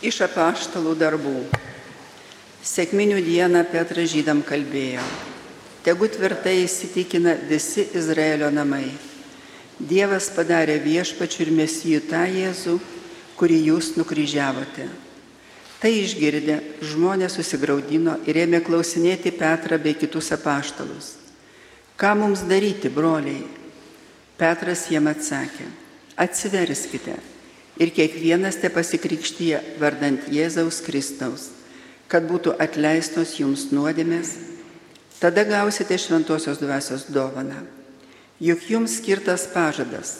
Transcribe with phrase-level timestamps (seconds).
[0.00, 1.42] Iš apaštalų darbų.
[2.64, 5.02] Sėkminių dieną Petras žydam kalbėjo.
[5.84, 8.86] Tegu tvirtai įsitikina visi Izraelio namai.
[9.76, 12.78] Dievas padarė viešpačių ir mesijų tą Jėzų,
[13.36, 14.86] kurį jūs nukryžiavote.
[15.84, 21.18] Tai išgirdę, žmonės susigaudino ir ėmė klausinėti Petrą bei kitus apaštalus.
[22.00, 23.44] Ką mums daryti, broliai?
[24.40, 25.68] Petras jiem atsakė,
[26.16, 27.18] atsiverskite
[27.80, 31.48] ir kiekvienas te pasikrikštyje vardant Jėzaus Kristaus,
[32.12, 34.34] kad būtų atleistos jums nuodėmės,
[35.22, 37.62] tada gausite šventosios dvasios dovaną.
[38.40, 40.16] Juk jums skirtas pažadas,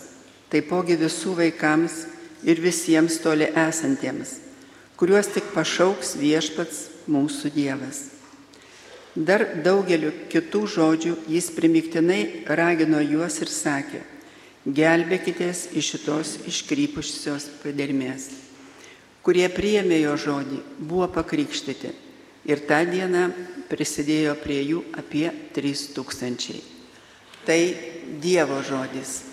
[0.52, 2.04] taipogi visų vaikams
[2.44, 4.38] ir visiems toli esantiems,
[5.00, 8.08] kuriuos tik pašauks viešpats mūsų Dievas.
[9.16, 14.04] Dar daugeliu kitų žodžių jis primiktinai ragino juos ir sakė,
[14.66, 18.28] gelbėkitės iš šitos iškrypusios padermės.
[19.24, 21.92] Kurie priėmė jo žodį, buvo pakrikštyti
[22.48, 23.28] ir tą dieną
[23.70, 26.60] prisidėjo prie jų apie 3000.
[27.46, 27.60] Tai
[28.20, 29.29] Dievo žodis.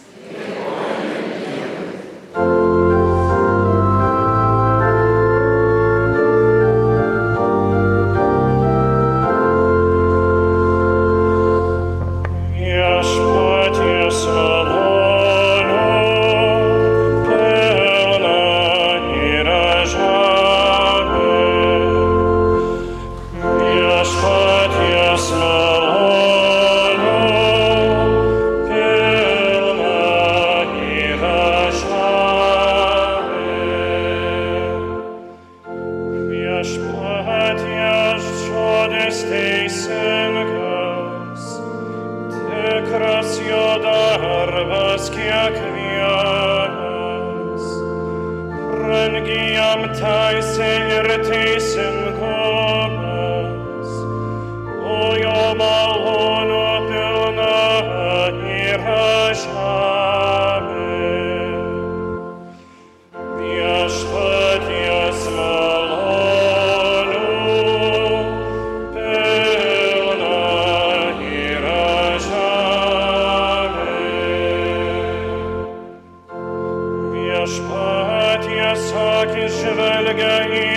[80.07, 80.76] again.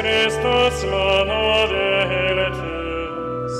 [0.00, 3.56] Kristus mano viltis,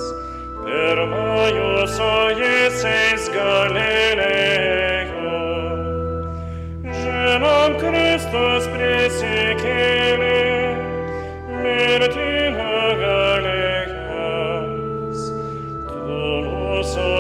[0.63, 5.35] pirmąjų su Jėzais galilėjo.
[7.03, 10.41] Žinom, Kristus prisikėlė,
[11.61, 12.30] mirtį
[16.91, 17.20] mūsų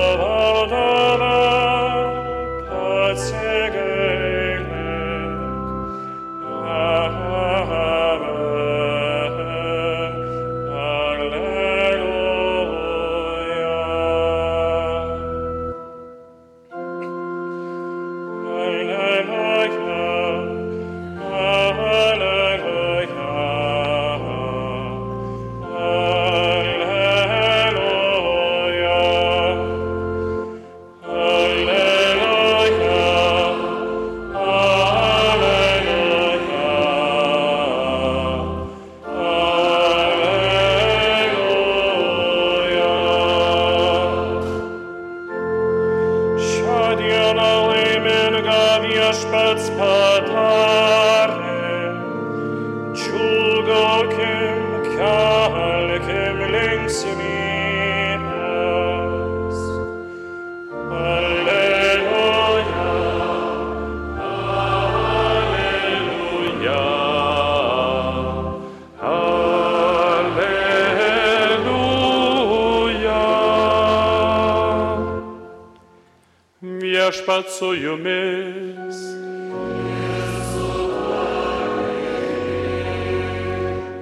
[77.21, 78.97] Viešpat su jumis.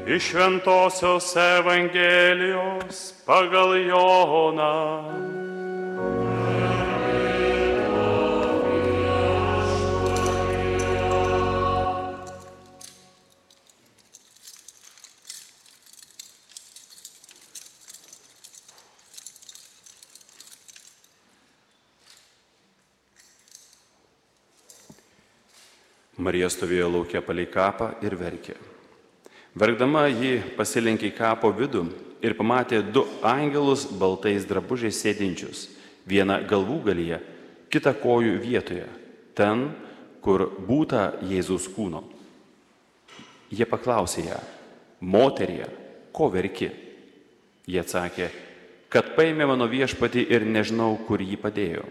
[0.07, 5.08] Iš Šventojios Evangelijos pagal Joną.
[26.19, 28.57] Marija stovėjo laukia palei kapą ir verkė.
[29.59, 31.85] Verkdama ji pasilenkė į kapo vidų
[32.23, 35.69] ir pamatė du angelus baltais drabužiais sėdinčius,
[36.11, 37.21] vieną galvų galyje,
[37.71, 38.89] kitą kojų vietoje,
[39.39, 39.69] ten,
[40.25, 42.03] kur būta Jėzaus kūno.
[43.55, 44.41] Jie paklausė ją,
[45.01, 45.69] moterie,
[46.13, 46.73] ko verki?
[47.69, 48.29] Jie atsakė,
[48.91, 51.87] kad paėmė mano viešpatį ir nežinau, kur jį padėjo.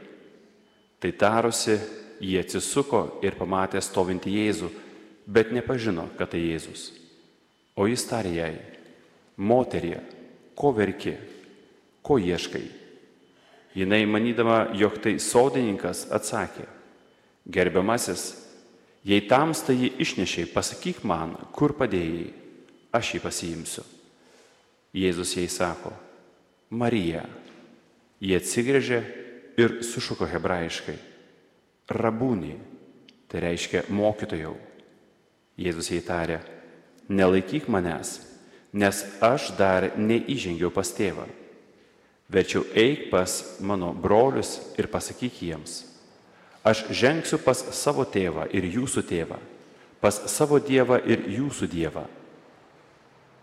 [0.99, 1.77] Tai tarusi,
[2.23, 4.69] jie atsisuko ir pamatė stovintį Jėzų,
[5.27, 6.91] bet nepažino, kad tai Jėzus.
[7.77, 8.53] O jis tarė jai,
[9.37, 9.99] moterie,
[10.57, 11.17] ko verki,
[12.01, 12.65] ko ieškai?
[13.77, 16.65] Jinai manydama, jog tai sodininkas atsakė,
[17.45, 18.31] gerbiamasis,
[19.05, 22.31] jei tamsta jį išnešiai, pasakyk man, kur padėjai,
[22.97, 23.85] aš jį pasiimsiu.
[24.97, 25.91] Jėzus jai sako,
[26.73, 27.27] Marija.
[28.17, 29.03] Jie atsigrėžė
[29.61, 30.95] ir sušuko hebrajiškai,
[31.91, 32.55] rabūnį,
[33.27, 34.55] tai reiškia mokytojau.
[35.57, 36.39] Jėzus jai tarė,
[37.09, 38.19] nelaikyk manęs,
[38.73, 41.25] nes aš dar neįžengiau pas tėvą.
[42.27, 43.31] Verčiau eik pas
[43.63, 45.85] mano brolius ir pasakyk jiems,
[46.67, 49.39] aš žengsiu pas savo tėvą ir jūsų tėvą,
[50.03, 52.03] pas savo dievą ir jūsų dievą.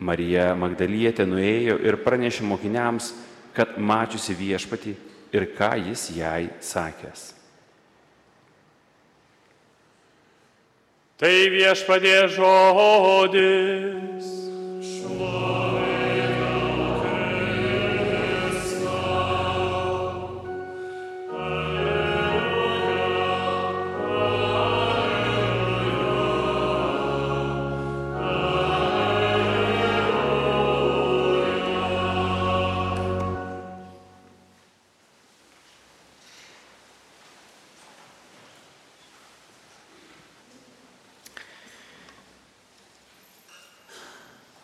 [0.05, 3.15] Marija Magdalietė nuėjo ir pranešė mokiniams,
[3.57, 4.93] kad mačiusi viešpatį
[5.33, 7.44] ir ką jis jai sakęs.
[11.15, 14.27] Tai viešpadė žodis.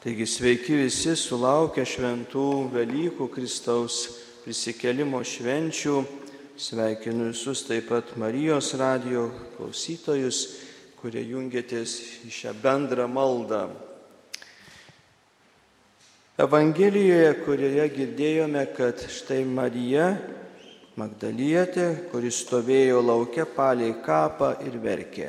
[0.00, 2.42] Taigi sveiki visi sulaukę šventų
[2.72, 3.98] Velykų Kristaus
[4.40, 5.98] prisikelimo švenčių.
[6.56, 9.26] Sveikinu visus taip pat Marijos radio
[9.58, 10.38] klausytojus,
[11.02, 13.66] kurie jungiatės į šią bendrą maldą.
[16.40, 20.14] Evangelijoje, kurioje girdėjome, kad štai Marija
[20.96, 25.28] Magdalietė, kuris stovėjo laukia palei kapą ir verkė.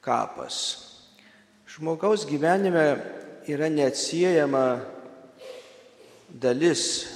[0.00, 0.62] Kapas.
[1.74, 2.86] Žmogaus gyvenime
[3.48, 4.80] yra neatsiejama
[6.40, 7.06] dalis.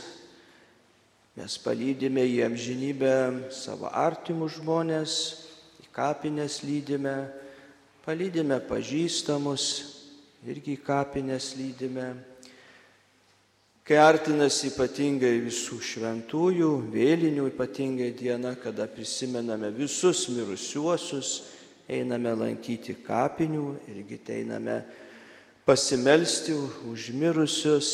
[1.38, 3.12] Mes palydime į amžinybę
[3.54, 5.12] savo artimus žmonės,
[5.78, 7.14] į kapines lydime,
[8.02, 9.68] palydime pažįstamus
[10.48, 12.08] irgi į kapines lydime.
[13.86, 21.38] Kai artinasi ypatingai visų šventųjų, vėlinių ypatingai diena, kada prisimename visus mirusiuosius,
[21.88, 24.82] einame lankyti kapinių irgi einame
[25.68, 26.56] pasimelsti
[26.88, 27.88] už mirusius.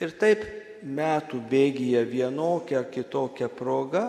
[0.00, 0.46] Ir taip
[0.80, 4.08] metų bėgyje vienokia ar kitokia proga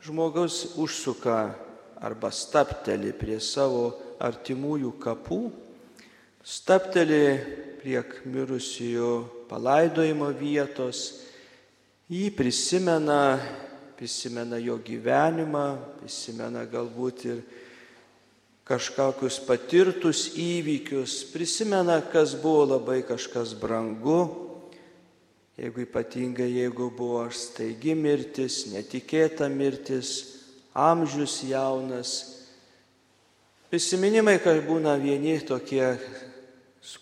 [0.00, 1.52] žmogus užsuka
[2.00, 5.42] arba stapteli prie savo artimųjų kapų,
[6.42, 7.20] stapteli
[7.82, 8.00] prie
[8.32, 9.10] mirusiųjų
[9.52, 11.20] palaidojimo vietos,
[12.10, 13.36] jį prisimena,
[13.98, 15.66] prisimena jo gyvenimą,
[16.00, 17.44] prisimena galbūt ir
[18.68, 24.20] kažkokius patirtus įvykius, prisimena, kas buvo labai kažkas brangu,
[25.58, 30.12] jeigu ypatingai, jeigu buvo staigi mirtis, netikėta mirtis,
[30.74, 32.12] amžius jaunas.
[33.72, 35.96] Prisiminimai, kad būna vieni tokie,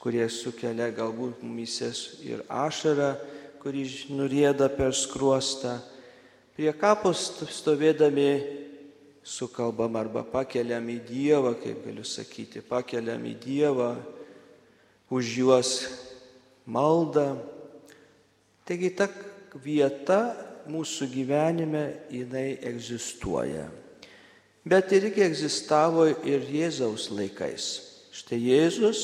[0.00, 3.14] kurie sukelia galbūt mumisės ir ašarą,
[3.60, 5.76] kuri nurėda per skruostą.
[6.56, 8.59] Prie kapos stovėdami
[9.30, 13.90] sukalbam arba pakeliam į Dievą, kaip galiu sakyti, pakeliam į Dievą,
[15.10, 15.70] už juos
[16.66, 17.34] maldą.
[18.66, 19.06] Taigi ta
[19.62, 20.20] vieta
[20.70, 23.68] mūsų gyvenime jinai egzistuoja.
[24.66, 27.70] Bet irgi egzistavo ir Jėzaus laikais.
[28.14, 29.00] Štai Jėzus,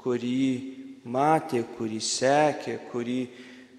[0.00, 3.18] kurį matė, kurį sekė, kurį,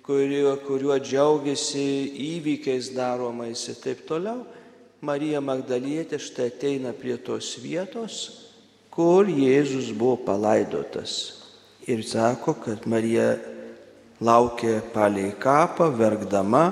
[0.03, 1.85] kuriuo, kuriuo džiaugiasi
[2.33, 4.43] įvykiais daromais ir taip toliau
[5.03, 8.19] Marija Magdalietė štai ateina prie tos vietos,
[8.87, 11.15] kur Jėzus buvo palaidotas.
[11.91, 13.33] Ir sako, kad Marija
[14.23, 16.69] laukė palei kapą, verkdama.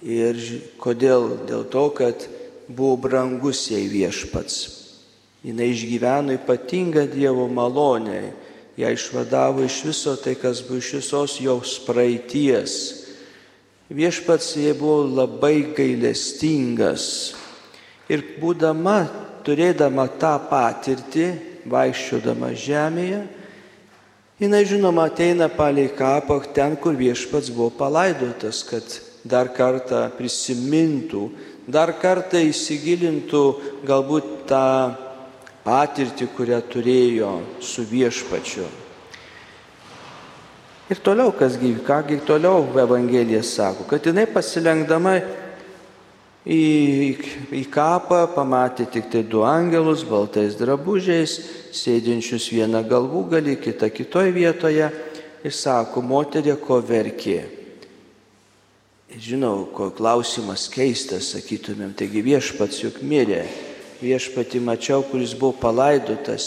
[0.00, 0.40] Ir
[0.80, 1.28] kodėl?
[1.44, 2.24] Dėl to, kad
[2.72, 4.56] buvo brangus jai viešpats.
[5.44, 8.32] Jis išgyveno ypatingą Dievo malonę.
[8.80, 12.80] Ją išvadavo iš viso tai, kas buvo iš visos jos praeities.
[13.92, 17.41] Viešpats jai buvo labai gailestingas
[18.12, 19.06] Ir būdama,
[19.46, 21.28] turėdama tą patirtį,
[21.72, 23.22] vaikščiodama žemėje,
[24.42, 28.84] jinai žinoma ateina palei kapą ten, kur viešpats buvo palaidotas, kad
[29.24, 31.30] dar kartą prisimintų,
[31.70, 33.42] dar kartą įsigilintų
[33.86, 34.66] galbūt tą
[35.62, 38.66] patirtį, kurią turėjo su viešpačiu.
[40.90, 45.14] Ir toliau, kasgi, kągi toliau Evangelija sako, kad jinai pasilenkdama
[46.42, 46.62] Į,
[47.54, 51.36] į kapą pamatė tik tai du angelus baltais drabužiais,
[51.70, 54.90] sėdinčius vieną galvų gali, kitą kitoje vietoje.
[55.42, 57.44] Ir sako, moterė, ko verkė.
[59.12, 63.42] Žinau, ko klausimas keistas, sakytumėm, taigi viešpats juk mirė,
[64.00, 66.46] viešpati mačiau, kuris buvo palaidotas,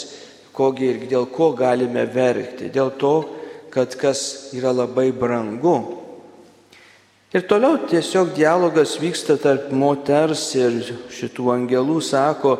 [0.56, 3.14] kogi ir dėl ko galime verkti, dėl to,
[3.72, 5.76] kad kas yra labai brangu,
[7.34, 10.76] Ir toliau tiesiog dialogas vyksta tarp moters ir
[11.10, 12.52] šitų angelų, sako,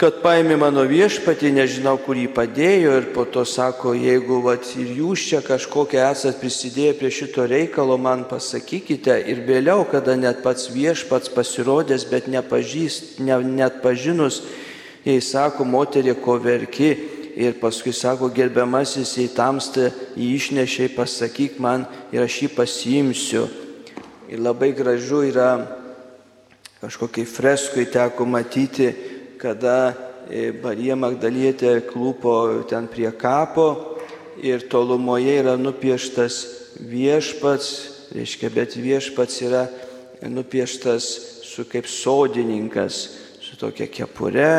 [0.00, 2.96] kad paėmė mano viešpatį, nežinau, kur jį padėjo.
[2.98, 7.94] Ir po to sako, jeigu vat, ir jūs čia kažkokie esat prisidėję prie šito reikalo,
[8.02, 9.20] man pasakykite.
[9.30, 14.42] Ir vėliau, kada net pats viešpats pasirodęs, bet nepažįst, ne, net pažinus,
[15.06, 16.96] jai sako, moterė, ko verki,
[17.36, 23.44] ir paskui sako, gerbiamasis į tamstą jį išnešiai, pasakyk man ir aš jį pasiimsiu.
[24.30, 25.50] Ir labai gražu yra
[26.80, 28.90] kažkokiai freskui teko matyti,
[29.40, 29.92] kada
[30.30, 33.98] e, Marija Magdalietė klūpo ten prie kapo
[34.40, 36.40] ir tolumoje yra nupieštas
[36.80, 37.72] viešpats,
[38.14, 39.66] reiškia, bet viešpats yra
[40.28, 41.08] nupieštas
[41.44, 43.02] su kaip sodininkas,
[43.40, 44.54] su tokia kepure,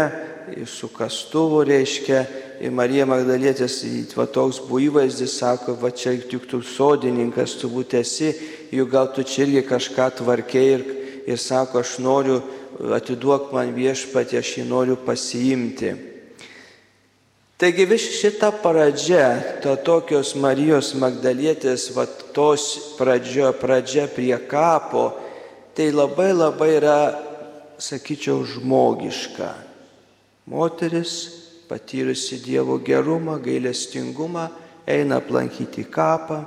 [0.65, 2.25] su kastuvu reiškia
[2.61, 3.79] Ir Marija Magdalietės,
[4.13, 8.35] va toks buvo įvaizdis, sako, va čia tik tu sodininkas, tu būt esi,
[8.69, 10.83] juk gal tu čia irgi kažką tvarkiai ir,
[11.25, 12.37] ir sako, aš noriu,
[12.93, 15.95] atiduok man viešpatį, aš jį noriu pasiimti.
[17.57, 19.25] Taigi vis šita pradžia,
[19.65, 25.09] to tokios Marijos Magdalietės, va tos pradžio, pradžia prie kapo,
[25.73, 27.01] tai labai labai yra,
[27.81, 29.53] sakyčiau, žmogiška.
[30.45, 31.40] Moteris
[31.71, 34.49] patyrusi Dievo gerumą, gailestingumą,
[34.87, 36.43] eina aplankyti kapą.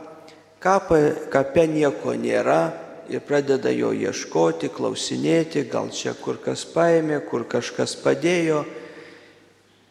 [0.61, 1.01] Kapą,
[1.33, 2.61] kape nieko nėra
[3.09, 8.65] ir pradeda jo ieškoti, klausinėti, gal čia kur kas paėmė, kur kažkas padėjo.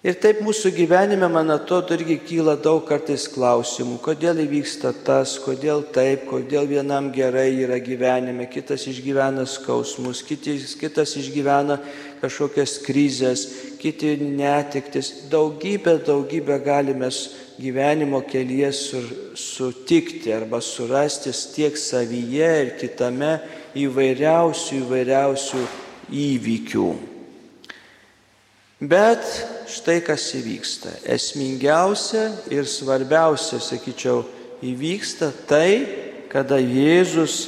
[0.04, 5.86] Ir taip mūsų gyvenime, man atrodo, irgi kyla daug kartais klausimų, kodėl įvyksta tas, kodėl
[5.96, 11.80] taip, kodėl vienam gerai yra gyvenime, kitas išgyvena skausmus, kitas, kitas išgyvena
[12.24, 13.46] kažkokias krizės,
[13.82, 15.28] kiti netiktis.
[15.32, 17.10] Daugybę, daugybę galime
[17.60, 18.72] gyvenimo kelyje
[19.36, 23.36] sutikti arba surasti tiek savyje ir kitame
[23.76, 25.66] įvairiausių įvairiausių
[26.24, 26.92] įvykių.
[28.84, 29.24] Bet
[29.72, 30.92] štai kas įvyksta.
[31.08, 34.26] Esmingiausia ir svarbiausia, sakyčiau,
[34.64, 35.86] įvyksta tai,
[36.32, 37.46] kada Jėzus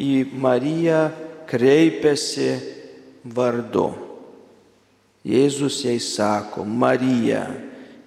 [0.00, 1.10] į Mariją
[1.50, 2.79] kreipiasi
[3.24, 3.90] vardu.
[5.26, 7.44] Jėzus jai sako, Marija.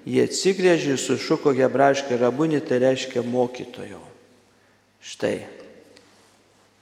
[0.03, 4.01] Jie atsigrėžė ir sušuko hebrajiškai rabunį, tai reiškia mokytojo.
[5.03, 5.37] Štai.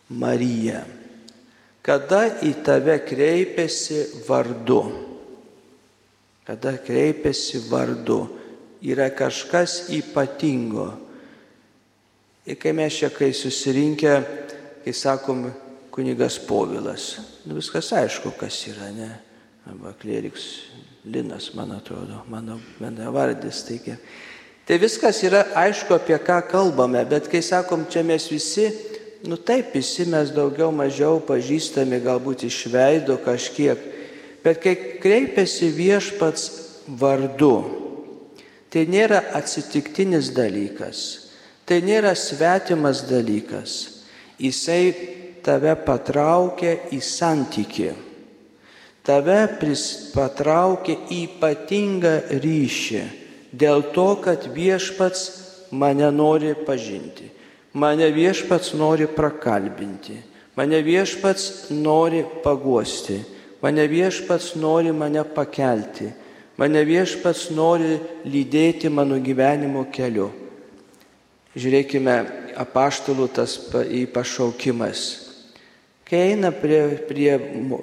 [0.10, 0.86] Marija.
[1.82, 4.82] Kada į tave kreipiasi vardu?
[6.46, 8.24] Kada kreipiasi vardu?
[8.82, 10.90] Yra kažkas ypatingo.
[12.46, 14.14] Ir kai mes čia, kai susirinkę,
[14.82, 15.46] kai sakom,
[15.92, 19.12] kunigas Povilas, nu, viskas aišku, kas yra, ne?
[19.68, 20.72] arba kleriks
[21.06, 23.64] Linas, man atrodo, mano bendravardis.
[23.66, 23.96] Taigi.
[24.66, 28.68] Tai viskas yra aišku, apie ką kalbame, bet kai sakom, čia mes visi,
[29.26, 33.82] nu taip, visi mes daugiau mažiau pažįstami, galbūt iš veido kažkiek,
[34.46, 36.46] bet kai kreipiasi viešpats
[37.02, 37.56] vardu,
[38.70, 41.02] tai nėra atsitiktinis dalykas,
[41.66, 44.06] tai nėra svetimas dalykas,
[44.38, 45.11] jisai
[45.46, 47.92] tave patraukia į santykį
[49.06, 49.48] tave
[50.14, 53.04] patraukė ypatingą ryšį
[53.52, 55.24] dėl to, kad viešpats
[55.72, 57.32] mane nori pažinti,
[57.74, 60.18] mane viešpats nori prakalbinti,
[60.56, 63.22] mane viešpats nori paguosti,
[63.62, 66.12] mane viešpats nori mane pakelti,
[66.58, 70.30] mane viešpats nori lydėti mano gyvenimo keliu.
[71.52, 72.16] Žiūrėkime,
[72.64, 73.58] apaštalų tas
[73.92, 75.31] į pašaukimas.
[76.12, 77.38] Kai eina prie, prie,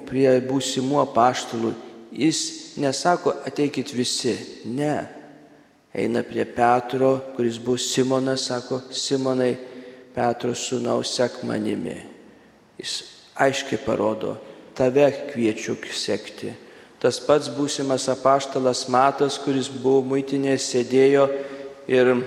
[0.05, 1.71] prie būsimų apaštalų,
[2.13, 2.41] jis
[2.77, 4.35] nesako, ateikit visi.
[4.69, 4.99] Ne.
[5.97, 9.55] Eina prie Petro, kuris bus Simonas, sako, Simonai,
[10.13, 11.97] Petro sūnau, sek manimi.
[12.77, 12.99] Jis
[13.33, 14.37] aiškiai parodo,
[14.77, 16.53] tave kviečiu sekti.
[17.01, 21.29] Tas pats būsimas apaštalas Matas, kuris buvo muitinėje, sėdėjo
[21.89, 22.17] ir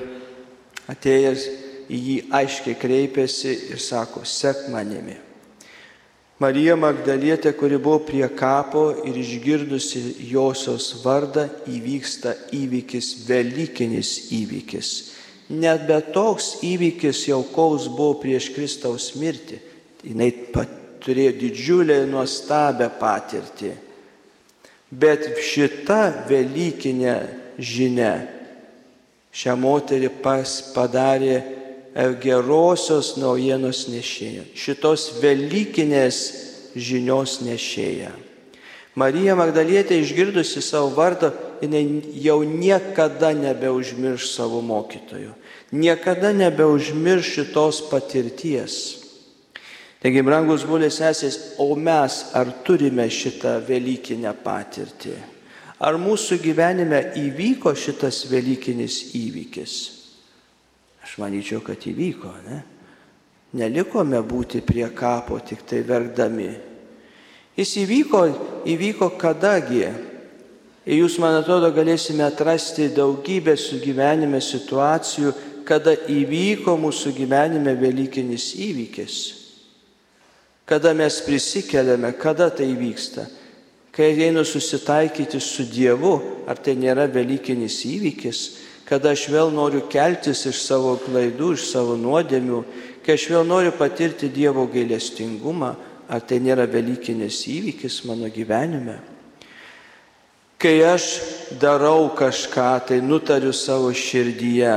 [0.90, 1.50] atėjęs
[1.86, 5.30] į jį aiškiai kreipėsi ir sako, sek manimi.
[6.42, 10.00] Marija Magdalietė, kuri buvo prie kapo ir išgirdusi
[10.32, 14.90] josios vardą, įvyksta įvykis, Velykinis įvykis.
[15.52, 19.60] Net bet toks įvykis jau kaus buvo prieš Kristaus mirtį.
[20.02, 23.72] Jis turėjo didžiulę nuostabę patirtį.
[24.92, 27.16] Bet šita Velykinė
[27.58, 28.14] žinia
[29.32, 31.38] šią moterį pas padarė
[31.94, 36.20] gerosios naujienos nešėja, šitos Velykinės
[36.76, 38.12] žinios nešėja.
[38.96, 45.32] Marija Magdalietė išgirdusi savo vardą, jinai jau niekada nebeužmirš savo mokytojų,
[45.72, 48.80] niekada nebeužmirš šitos patirties.
[50.02, 55.14] Taigi, brangus būlės esės, o mes ar turime šitą Velykinę patirtį?
[55.82, 60.01] Ar mūsų gyvenime įvyko šitas Velykinis įvykis?
[61.02, 62.60] Aš manyčiau, kad įvyko, ne?
[63.58, 66.48] Nelikome būti prie kapo tik tai verkdami.
[67.58, 68.22] Jis įvyko,
[68.70, 69.84] įvyko kadagi.
[70.82, 75.34] Ir jūs, man atrodo, galėsime atrasti daugybę su gyvenime situacijų,
[75.68, 79.18] kada įvyko mūsų gyvenime Velykinis įvykis.
[80.66, 83.28] Kada mes prisikeliame, kada tai vyksta.
[83.92, 86.14] Kai einu susitaikyti su Dievu,
[86.48, 88.40] ar tai nėra Velykinis įvykis,
[88.92, 92.58] kada aš vėl noriu keltis iš savo klaidų, iš savo nuodėmių,
[93.00, 95.70] kai aš vėl noriu patirti Dievo gailestingumą,
[96.12, 98.98] ar tai nėra Velykinis įvykis mano gyvenime.
[100.60, 101.06] Kai aš
[101.56, 104.76] darau kažką, tai nutariu savo širdyje.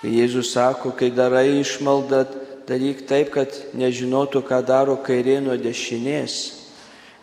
[0.00, 2.24] Jėzus sako, kai darai išmaldą,
[2.64, 6.40] daryk taip, kad nežinotų, ką daro kairė nuo dešinės.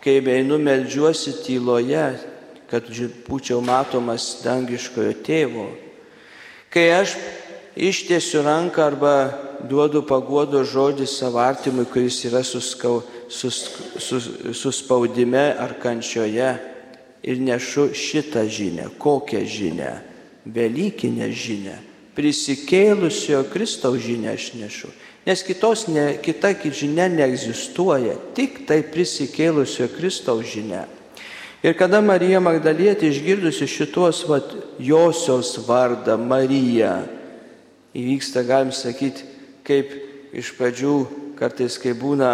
[0.06, 2.06] Kai einu melžiuosi tyloje,
[2.70, 2.88] kad
[3.28, 5.68] būčiau matomas dangiškojo tėvo.
[6.74, 7.16] Kai aš
[7.78, 9.14] ištiesiu ranką arba
[9.70, 13.62] duodu paguodo žodį savo artimui, kuris yra suskau, sus,
[13.98, 16.52] sus, suspaudime ar kančioje
[17.24, 18.92] ir nešu šitą žinę.
[19.00, 19.92] Kokią žinę?
[20.46, 21.76] Velykinę žinę.
[22.18, 24.90] Prisikėlusio Kristaus žinę aš nešu.
[25.28, 30.86] Nes kitos ne, kita žinia neegzistuoja, tik tai prisikėlusio Kristaus žinia.
[31.66, 37.02] Ir kada Marija Magdalietė išgirdusi šitos vat, josios vardą Marija,
[37.98, 39.26] įvyksta, galim sakyti,
[39.66, 39.92] kaip
[40.38, 40.96] iš pradžių
[41.40, 42.32] kartais, kai būna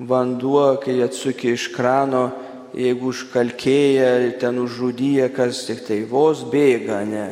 [0.00, 2.30] vanduo, kai atsukia iš krano
[2.76, 7.26] jeigu užkalkėja, ten užžudyja, kas tik tai vos bėga, ne.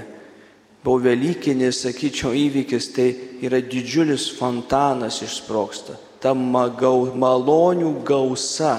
[0.84, 3.08] Buvo Velykinis, sakyčiau, įvykis, tai
[3.44, 5.96] yra didžiulis fontanas išsproksta.
[6.20, 8.78] Ta magau, malonių gausa,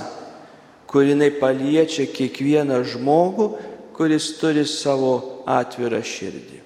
[0.96, 3.50] kurinai paliečia kiekvieną žmogų,
[3.96, 6.62] kuris turi savo atvirą širdį.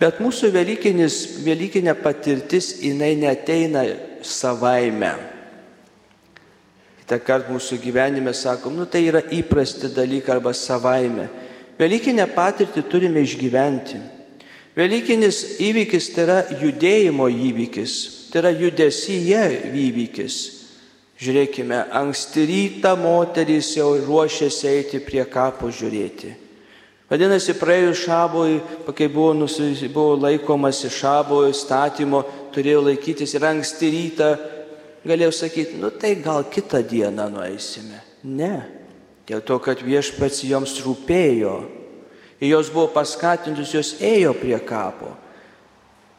[0.00, 3.84] Bet mūsų Velykinė patirtis, jinai neteina
[4.26, 5.12] savaime.
[7.04, 11.28] Kita kart mūsų gyvenime sakom, nu tai yra įprasti dalykai arba savaime.
[11.78, 14.00] Velykinę patirtį turime išgyventi.
[14.74, 17.94] Velykinis įvykis tai yra judėjimo įvykis,
[18.32, 20.59] tai yra judesyje įvykis.
[21.20, 26.30] Žiūrėkime, anksti rytą moterys jau ruošiasi eiti prie kapo žiūrėti.
[27.10, 28.60] Vadinasi, praėjus šabui,
[28.96, 32.22] kai buvo, nusi, buvo laikomasi šabo įstatymo,
[32.54, 34.30] turėjo laikytis ir anksti rytą,
[35.04, 38.00] galėjau sakyti, nu tai gal kitą dieną nueisime.
[38.24, 38.54] Ne,
[39.28, 41.56] dėl to, kad viešpats joms rūpėjo.
[42.40, 45.12] Ir jos buvo paskatintus, jos ėjo prie kapo.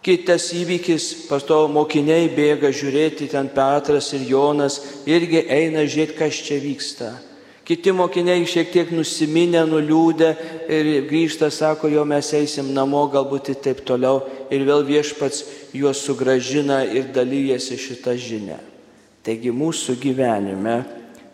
[0.02, 6.58] Kitas įvykis, pasto mokiniai bėga žiūrėti, ten Petras ir Jonas irgi eina žiūrėti, kas čia
[6.58, 7.12] vyksta.
[7.62, 10.32] Kiti mokiniai šiek tiek nusiminę, nuliūdę
[10.74, 14.24] ir grįžta, sako, jo mes eisim namo, galbūt ir taip toliau.
[14.50, 15.44] Ir vėl viešpats
[15.78, 18.58] juos sugražina ir dalyjasi šitą žinę.
[19.22, 20.80] Taigi mūsų gyvenime,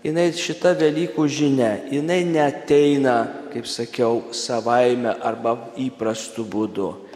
[0.03, 3.21] jinai šita Velykų žinia, jinai neteina,
[3.55, 7.06] kaip sakiau, savaime arba įprastu būdu.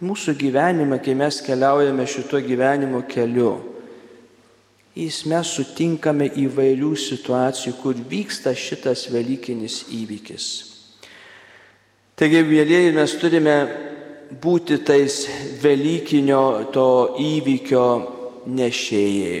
[0.00, 3.58] Mūsų gyvenime, kai mes keliaujame šito gyvenimo keliu,
[5.00, 10.46] Jis mes sutinkame įvairių situacijų, kur vyksta šitas Velykinis įvykis.
[12.18, 13.54] Taigi, vėlėjai, mes turime
[14.42, 15.22] būti tais
[15.62, 16.42] Velykinio
[16.74, 16.88] to
[17.22, 17.86] įvykio
[18.50, 19.38] nešėjai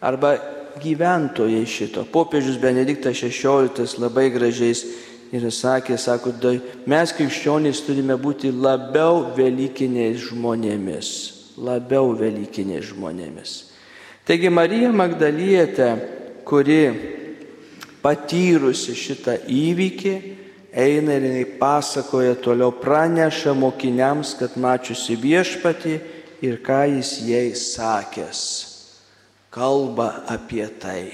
[0.00, 0.32] arba
[0.80, 2.06] gyventojai šito.
[2.08, 4.86] Popiežius Benediktas XVI labai gražiais
[5.32, 6.32] ir sakė, sako,
[6.90, 11.10] mes krikščionys turime būti labiau Velykiniais žmonėmis,
[11.58, 13.54] labiau Velykiniais žmonėmis.
[14.26, 15.90] Taigi Marija Magdalietė,
[16.46, 16.82] kuri
[18.02, 20.14] patyrusi šitą įvykį,
[20.70, 25.94] eina ir jinai pasakoja toliau, praneša mokiniams, kad mačiusi viešpatį
[26.46, 28.42] ir ką jis jai sakęs.
[29.50, 31.10] Kalba apie tai.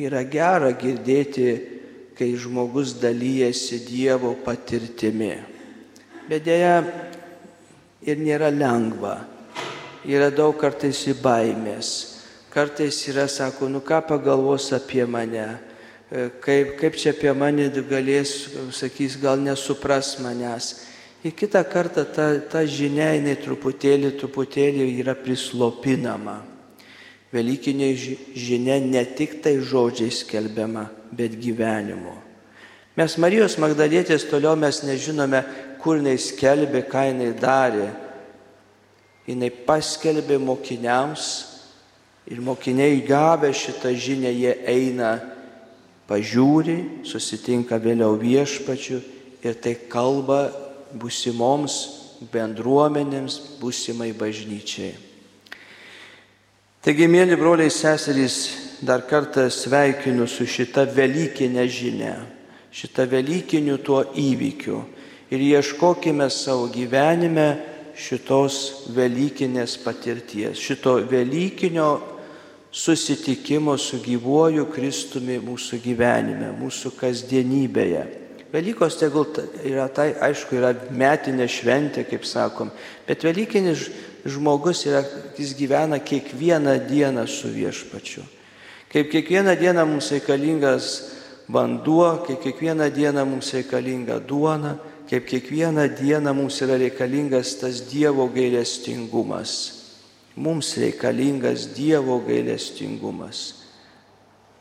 [0.00, 1.79] Yra gera girdėti,
[2.20, 5.32] kai žmogus dalyjasi Dievo patirtimi.
[6.28, 6.82] Bet dėja
[8.04, 9.14] ir nėra lengva
[10.04, 12.18] yra daug kartais į baimės.
[12.52, 15.46] Kartais yra, sako, nu ką pagalvos apie mane,
[16.44, 20.74] kaip, kaip čia apie mane galės, sakys, gal nesupras manęs.
[21.24, 26.49] Ir kitą kartą ta, ta žinia, jinai truputėlį, truputėlį yra prislopinama.
[27.30, 27.92] Velykinė
[28.34, 32.16] žinia ne tik tai žodžiais skelbiama, bet gyvenimu.
[32.98, 35.44] Mes Marijos Magdalietės toliau mes nežinome,
[35.80, 37.90] kur jinai skelbė, ką jinai darė
[39.30, 41.26] jinai paskelbė mokiniams
[42.30, 45.18] ir mokiniai gavę šitą žinę, jie eina,
[46.10, 49.00] pažiūri, susitinka vėliau viešpačiu
[49.44, 50.48] ir tai kalba
[50.98, 51.76] busimoms
[52.32, 55.09] bendruomenėms, busimai bažnyčiai.
[56.80, 58.34] Taigi, mėly broliai seserys,
[58.80, 62.14] dar kartą sveikinu su šita Velykinė žinia,
[62.72, 64.78] šita Velykiniu tuo įvykiu
[65.28, 67.44] ir ieškokime savo gyvenime
[68.00, 71.90] šitos Velykinės patirties, šito Velykinio
[72.72, 78.06] susitikimo su gyvuoju Kristumi mūsų gyvenime, mūsų kasdienybėje.
[78.50, 79.28] Velykos tegul
[79.68, 82.72] yra tai, aišku, yra metinė šventė, kaip sakom,
[83.04, 83.90] bet Velykinis
[84.24, 85.04] žmogus yra,
[85.38, 88.22] jis gyvena kiekvieną dieną su viešpačiu.
[88.90, 90.86] Kaip kiekvieną dieną mums reikalingas
[91.48, 94.76] vanduo, kaip kiekvieną dieną mums reikalinga duona,
[95.10, 99.52] kaip kiekvieną dieną mums yra reikalingas tas Dievo gailestingumas.
[100.36, 103.60] Mums reikalingas Dievo gailestingumas.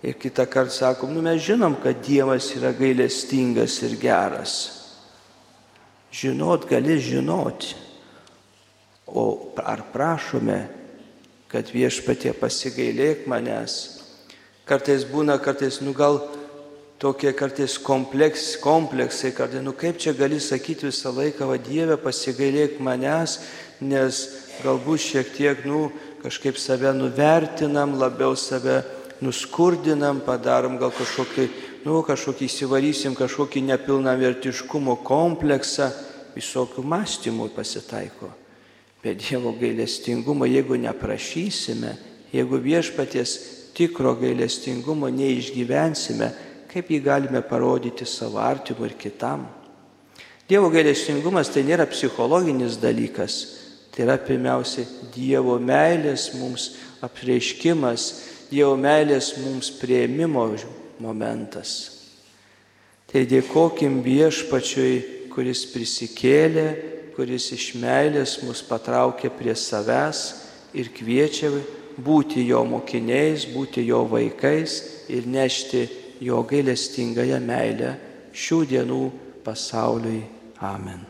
[0.03, 4.53] Ir kitą kartą sakom, nu mes žinom, kad Dievas yra gailestingas ir geras.
[6.11, 7.75] Žinot gali žinoti.
[9.13, 10.67] O ar prašome,
[11.49, 13.99] kad viešpatie pasigailėk manęs?
[14.69, 16.19] Kartais būna, kartais, nu gal
[17.01, 22.77] tokie kartais kompleks, kompleksai, kartais, nu kaip čia gali sakyti visą laiką, va Dieve, pasigailėk
[22.83, 23.39] manęs,
[23.81, 24.19] nes
[24.61, 25.87] galbūt šiek tiek, nu,
[26.21, 28.83] kažkaip save nuvertinam, labiau save
[29.23, 31.47] nuskurdinam, padarom gal kažkokį,
[31.87, 35.89] nu, kažkokį įsivarysim, kažkokį nepilnavertiškumo kompleksą,
[36.35, 38.29] visokių mąstymų pasitaiko.
[39.03, 41.93] Bet Dievo gailestingumo, jeigu neprašysime,
[42.33, 43.35] jeigu viešpaties
[43.77, 46.27] tikro gailestingumo neišgyvensime,
[46.69, 49.47] kaip jį galime parodyti savo artimui ir kitam.
[50.49, 53.37] Dievo gailestingumas tai nėra psichologinis dalykas,
[53.93, 54.83] tai yra pirmiausia
[55.13, 56.73] Dievo meilės mums
[57.05, 58.09] apreiškimas,
[58.49, 60.49] Dievo meilės mums prieimimo
[60.99, 61.75] momentas.
[63.09, 66.67] Tai dėkokim viešpačiui, kuris prisikėlė,
[67.19, 70.21] kuris iš meilės mus patraukė prie savęs
[70.71, 71.49] ir kviečia
[71.99, 74.79] būti jo mokiniais, būti jo vaikais
[75.11, 75.83] ir nešti
[76.23, 77.93] jo gailestingąją meilę
[78.31, 79.03] šių dienų
[79.43, 80.23] pasauliui.
[80.63, 81.08] Amen.